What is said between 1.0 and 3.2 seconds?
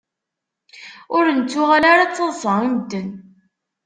Ur nettuɣal ara d taḍṣa i medden.